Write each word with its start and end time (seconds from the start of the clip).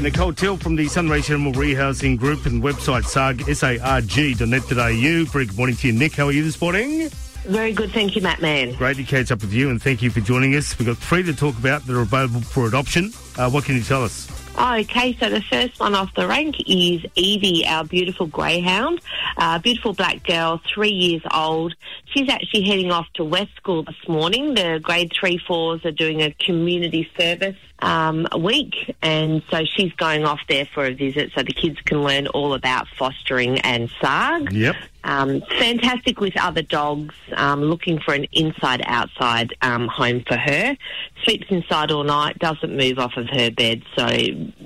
Nicole 0.00 0.32
Till 0.32 0.56
from 0.56 0.76
the 0.76 0.86
Sunraysia 0.86 1.30
Animal 1.30 1.52
Rehousing 1.52 2.18
Group 2.18 2.46
and 2.46 2.62
website 2.62 3.04
sarg, 3.04 3.40
sarg.net.au. 3.40 5.24
Very 5.30 5.46
good 5.46 5.56
morning 5.56 5.76
to 5.76 5.86
you, 5.86 5.92
Nick. 5.92 6.14
How 6.14 6.26
are 6.26 6.32
you 6.32 6.44
this 6.44 6.60
morning? 6.60 7.08
Very 7.46 7.72
good, 7.72 7.92
thank 7.92 8.16
you, 8.16 8.22
Matt 8.22 8.42
Man. 8.42 8.72
Great 8.74 8.96
to 8.96 9.04
catch 9.04 9.30
up 9.30 9.40
with 9.40 9.52
you 9.52 9.70
and 9.70 9.80
thank 9.80 10.02
you 10.02 10.10
for 10.10 10.20
joining 10.20 10.56
us. 10.56 10.78
We've 10.78 10.86
got 10.86 10.98
three 10.98 11.22
to 11.22 11.34
talk 11.34 11.56
about 11.58 11.86
that 11.86 11.96
are 11.96 12.00
available 12.00 12.40
for 12.40 12.66
adoption. 12.66 13.12
Uh, 13.38 13.48
what 13.50 13.64
can 13.64 13.76
you 13.76 13.82
tell 13.82 14.02
us? 14.04 14.28
Okay, 14.58 15.14
so 15.20 15.28
the 15.28 15.42
first 15.42 15.78
one 15.78 15.94
off 15.94 16.14
the 16.14 16.26
rank 16.26 16.56
is 16.66 17.04
Evie, 17.14 17.66
our 17.66 17.84
beautiful 17.84 18.26
greyhound, 18.26 19.02
uh, 19.36 19.58
beautiful 19.58 19.92
black 19.92 20.24
girl, 20.24 20.62
three 20.74 20.90
years 20.90 21.20
old. 21.32 21.74
She's 22.06 22.30
actually 22.30 22.62
heading 22.62 22.90
off 22.90 23.06
to 23.14 23.24
West 23.24 23.54
School 23.56 23.82
this 23.82 24.08
morning. 24.08 24.54
The 24.54 24.80
grade 24.82 25.12
three 25.18 25.38
fours 25.46 25.84
are 25.84 25.92
doing 25.92 26.22
a 26.22 26.34
community 26.40 27.08
service 27.18 27.56
um, 27.80 28.26
week, 28.38 28.94
and 29.02 29.42
so 29.50 29.64
she's 29.64 29.92
going 29.92 30.24
off 30.24 30.40
there 30.48 30.66
for 30.66 30.86
a 30.86 30.94
visit 30.94 31.32
so 31.34 31.42
the 31.42 31.52
kids 31.52 31.80
can 31.82 32.02
learn 32.02 32.26
all 32.28 32.54
about 32.54 32.88
fostering 32.88 33.60
and 33.60 33.90
SARG. 34.00 34.52
Yep. 34.52 34.76
Um, 35.04 35.42
fantastic 35.58 36.20
with 36.20 36.36
other 36.36 36.62
dogs, 36.62 37.14
um, 37.34 37.62
looking 37.62 38.00
for 38.00 38.12
an 38.12 38.26
inside 38.32 38.82
outside 38.86 39.54
um, 39.62 39.86
home 39.88 40.24
for 40.26 40.36
her. 40.36 40.76
Sleeps 41.22 41.46
inside 41.48 41.90
all 41.90 42.02
night, 42.02 42.38
doesn't 42.38 42.76
move 42.76 42.98
off 42.98 43.16
of 43.16 43.28
her 43.28 43.50
bed, 43.50 43.82
so 43.96 44.08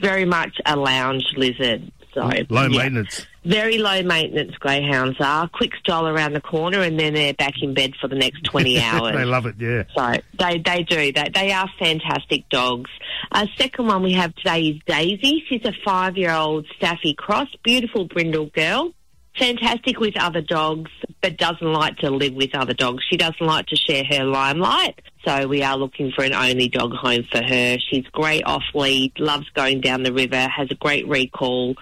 very 0.00 0.24
much 0.24 0.58
a 0.64 0.76
lounge 0.76 1.26
lizard. 1.36 1.92
So 2.14 2.30
Low 2.50 2.66
yeah. 2.66 2.82
maintenance. 2.82 3.26
Very 3.44 3.78
low 3.78 4.02
maintenance 4.02 4.54
greyhounds 4.58 5.16
are. 5.20 5.48
Quick 5.48 5.72
stroll 5.76 6.06
around 6.06 6.34
the 6.34 6.40
corner 6.40 6.80
and 6.80 6.98
then 7.00 7.14
they're 7.14 7.34
back 7.34 7.54
in 7.62 7.74
bed 7.74 7.94
for 8.00 8.06
the 8.08 8.14
next 8.14 8.44
20 8.44 8.80
hours. 8.80 9.14
they 9.16 9.24
love 9.24 9.46
it, 9.46 9.56
yeah. 9.58 9.84
So 9.96 10.20
they, 10.38 10.58
they 10.58 10.82
do. 10.82 11.12
They, 11.12 11.28
they 11.34 11.52
are 11.52 11.68
fantastic 11.78 12.48
dogs. 12.50 12.90
Uh, 13.32 13.46
second 13.56 13.86
one 13.86 14.02
we 14.02 14.12
have 14.12 14.34
today 14.36 14.60
is 14.68 14.80
Daisy. 14.86 15.42
She's 15.48 15.64
a 15.64 15.72
five 15.84 16.16
year 16.16 16.32
old 16.32 16.66
Staffy 16.76 17.14
Cross, 17.14 17.48
beautiful 17.64 18.06
brindle 18.06 18.46
girl. 18.46 18.92
Fantastic 19.38 19.98
with 19.98 20.14
other 20.18 20.42
dogs, 20.42 20.90
but 21.22 21.36
doesn't 21.36 21.72
like 21.72 21.96
to 21.98 22.10
live 22.10 22.34
with 22.34 22.54
other 22.54 22.74
dogs. 22.74 23.04
She 23.08 23.16
doesn't 23.16 23.40
like 23.40 23.66
to 23.66 23.76
share 23.76 24.04
her 24.04 24.24
limelight. 24.24 25.00
So 25.24 25.46
we 25.46 25.62
are 25.62 25.76
looking 25.76 26.10
for 26.10 26.24
an 26.24 26.34
only 26.34 26.68
dog 26.68 26.92
home 26.94 27.22
for 27.30 27.40
her. 27.42 27.78
She's 27.78 28.04
great 28.08 28.42
off 28.44 28.64
lead, 28.74 29.12
loves 29.20 29.48
going 29.50 29.80
down 29.80 30.02
the 30.02 30.12
river, 30.12 30.48
has 30.48 30.68
a 30.72 30.74
great 30.74 31.06
recall. 31.06 31.76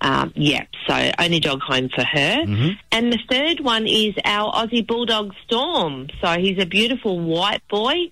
Um, 0.00 0.32
yeah, 0.34 0.64
so 0.88 1.10
only 1.18 1.40
dog 1.40 1.60
home 1.60 1.90
for 1.94 2.04
her. 2.04 2.44
And 2.90 3.12
the 3.12 3.18
third 3.30 3.60
one 3.60 3.86
is 3.86 4.14
our 4.24 4.50
Aussie 4.52 4.86
Bulldog 4.86 5.34
Storm. 5.44 6.08
So 6.22 6.38
he's 6.38 6.58
a 6.58 6.66
beautiful 6.66 7.20
white 7.20 7.66
boy. 7.68 8.10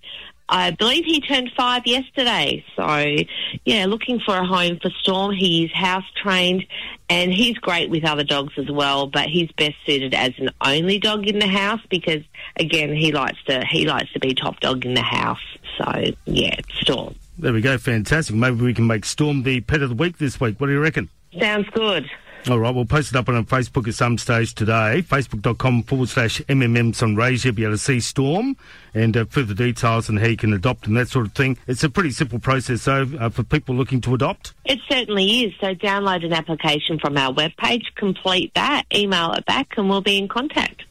I 0.48 0.72
believe 0.72 1.04
he 1.04 1.20
turned 1.20 1.50
five 1.56 1.86
yesterday. 1.86 2.64
So, 2.76 3.16
yeah, 3.64 3.86
looking 3.86 4.20
for 4.20 4.36
a 4.36 4.44
home 4.44 4.78
for 4.80 4.90
Storm. 5.00 5.34
He's 5.34 5.72
house 5.72 6.04
trained 6.22 6.66
and 7.08 7.32
he's 7.32 7.56
great 7.58 7.90
with 7.90 8.04
other 8.04 8.24
dogs 8.24 8.52
as 8.58 8.70
well, 8.70 9.06
but 9.06 9.28
he's 9.28 9.50
best 9.52 9.74
suited 9.86 10.14
as 10.14 10.32
an 10.38 10.50
only 10.64 10.98
dog 10.98 11.26
in 11.26 11.38
the 11.38 11.46
house 11.46 11.80
because, 11.88 12.22
again, 12.56 12.94
he 12.94 13.12
likes 13.12 13.42
to 13.44 13.64
he 13.70 13.86
likes 13.86 14.12
to 14.12 14.20
be 14.20 14.34
top 14.34 14.60
dog 14.60 14.84
in 14.84 14.94
the 14.94 15.02
house. 15.02 15.40
So, 15.78 16.12
yeah, 16.26 16.56
Storm. 16.80 17.14
There 17.38 17.52
we 17.52 17.60
go, 17.60 17.78
fantastic. 17.78 18.36
Maybe 18.36 18.62
we 18.62 18.74
can 18.74 18.86
make 18.86 19.04
Storm 19.04 19.42
the 19.42 19.60
pet 19.62 19.82
of 19.82 19.88
the 19.88 19.96
week 19.96 20.18
this 20.18 20.40
week. 20.40 20.60
What 20.60 20.68
do 20.68 20.72
you 20.72 20.80
reckon? 20.80 21.08
Sounds 21.40 21.68
good. 21.70 22.08
All 22.50 22.58
right, 22.58 22.74
we'll 22.74 22.84
post 22.84 23.10
it 23.10 23.16
up 23.16 23.30
on 23.30 23.36
our 23.36 23.42
Facebook 23.42 23.88
at 23.88 23.94
some 23.94 24.18
stage 24.18 24.54
today. 24.54 25.02
Facebook.com 25.02 25.84
forward 25.84 26.10
slash 26.10 26.42
MMM 26.42 26.92
Sunraysia. 26.94 27.46
You'll 27.46 27.54
be 27.54 27.62
able 27.62 27.72
to 27.72 27.78
see 27.78 28.00
Storm 28.00 28.58
and 28.92 29.16
uh, 29.16 29.24
further 29.24 29.54
details 29.54 30.10
on 30.10 30.18
how 30.18 30.26
you 30.26 30.36
can 30.36 30.52
adopt 30.52 30.86
and 30.86 30.94
that 30.98 31.08
sort 31.08 31.24
of 31.24 31.32
thing. 31.32 31.56
It's 31.66 31.82
a 31.84 31.88
pretty 31.88 32.10
simple 32.10 32.38
process, 32.38 32.84
though, 32.84 33.08
uh, 33.18 33.30
for 33.30 33.44
people 33.44 33.74
looking 33.74 34.02
to 34.02 34.14
adopt. 34.14 34.52
It 34.66 34.78
certainly 34.90 35.44
is. 35.44 35.54
So 35.58 35.74
download 35.74 36.22
an 36.22 36.34
application 36.34 36.98
from 36.98 37.16
our 37.16 37.32
webpage, 37.32 37.84
complete 37.94 38.52
that, 38.54 38.84
email 38.94 39.32
it 39.32 39.46
back, 39.46 39.78
and 39.78 39.88
we'll 39.88 40.02
be 40.02 40.18
in 40.18 40.28
contact. 40.28 40.83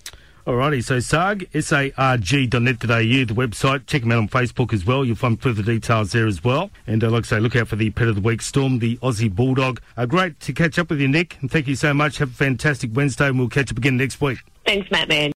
Alrighty, 0.46 0.84
so 0.84 1.00
SARG, 1.00 1.48
S-A-R-G.net.au, 1.54 2.86
the 2.86 3.34
website. 3.34 3.88
Check 3.88 4.02
them 4.02 4.12
out 4.12 4.18
on 4.18 4.28
Facebook 4.28 4.74
as 4.74 4.84
well. 4.86 5.06
You'll 5.06 5.16
find 5.16 5.42
further 5.42 5.64
details 5.64 6.12
there 6.12 6.28
as 6.28 6.44
well. 6.44 6.70
And 6.86 7.02
uh, 7.02 7.10
like 7.10 7.24
I 7.24 7.28
say, 7.28 7.40
look 7.40 7.56
out 7.56 7.70
for 7.70 7.78
the 7.78 7.92
Pet 7.92 8.10
of 8.10 8.16
the 8.16 8.22
Week, 8.22 8.42
Storm, 8.42 8.80
the 8.80 8.98
Aussie 8.98 9.34
Bulldog. 9.34 9.80
Uh, 9.96 10.06
great 10.06 10.42
to 10.42 10.52
catch 10.52 10.78
up 10.78 10.90
with 10.90 11.00
you, 11.00 11.08
Nick. 11.08 11.38
And 11.40 11.50
thank 11.50 11.68
you 11.68 11.76
so 11.76 11.94
much. 11.94 12.18
Have 12.18 12.32
a 12.32 12.34
fantastic 12.34 12.92
Wednesday, 12.94 13.28
and 13.28 13.40
we'll 13.40 13.48
catch 13.48 13.72
up 13.72 13.78
again 13.78 13.96
next 13.96 14.20
week. 14.20 14.40
Thanks, 14.66 14.92
Matt 14.92 15.08
Man. 15.08 15.32